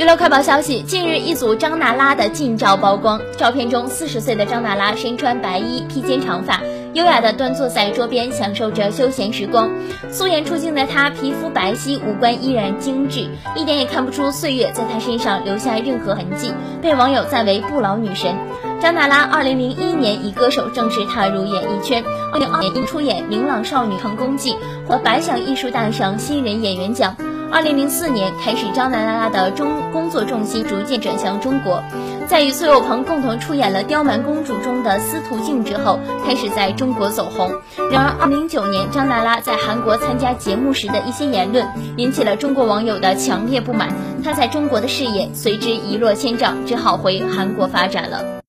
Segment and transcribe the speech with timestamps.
[0.00, 3.20] 娱乐快报消息：近日，一组张娜拉的近照曝光。
[3.36, 6.62] 照片中，四十岁的张娜拉身穿白衣，披肩长发，
[6.94, 9.70] 优雅地端坐在桌边，享受着休闲时光。
[10.10, 18.34] 素颜出镜的她，皮肤白皙，五官依然精致，一点也看不出岁月在她身上留下任何痕迹，被网友赞为不老女神。
[18.80, 24.52] 张娜拉二零零一年以歌手正式踏入演艺圈，二零二年因出演《明朗少女成功记》，
[24.88, 27.14] 获百想艺术大赏新人演员奖。
[27.52, 31.82] 二零零四年开始，张娜拉的中工作重心逐渐转向中国，
[32.28, 37.50] 在与苏有朋共同出演了《刁蛮公主》中的司徒静之后，开始在中国走红。
[37.90, 43.88] 然而，二零零九年张娜拉在韩国参加节目时的一些言论，引起了中国网友的强烈不满，
[44.22, 48.39] 她在中国的事业随之一落千丈，只好回韩国发展了。